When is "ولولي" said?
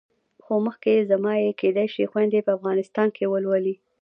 3.31-3.75